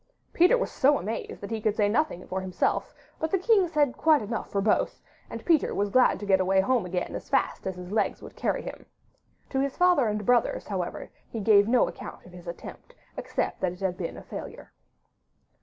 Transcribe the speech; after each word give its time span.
Peter 0.33 0.57
was 0.57 0.71
so 0.71 0.97
amazed 0.97 1.41
that 1.41 1.51
he 1.51 1.61
could 1.61 1.75
say 1.75 1.87
nothing 1.87 2.27
for 2.27 2.41
himself, 2.41 2.95
but 3.19 3.29
the 3.29 3.37
king 3.37 3.67
said 3.67 3.95
quite 3.95 4.19
enough 4.23 4.49
for 4.51 4.59
both, 4.59 4.99
and 5.29 5.45
Peter 5.45 5.75
was 5.75 5.91
glad 5.91 6.19
to 6.19 6.25
get 6.25 6.39
away 6.39 6.59
home 6.59 6.87
again 6.87 7.13
as 7.13 7.29
fast 7.29 7.67
as 7.67 7.75
his 7.75 7.91
legs 7.91 8.19
would 8.19 8.35
carry 8.35 8.63
him. 8.63 8.87
To 9.51 9.59
his 9.59 9.77
father 9.77 10.07
and 10.07 10.25
brothers, 10.25 10.65
however, 10.65 11.11
he 11.29 11.39
gave 11.39 11.67
no 11.67 11.87
account 11.87 12.25
of 12.25 12.31
his 12.31 12.47
attempt, 12.47 12.95
except 13.15 13.61
that 13.61 13.73
it 13.73 13.79
had 13.79 13.95
been 13.95 14.17
a 14.17 14.23
failure. 14.23 14.73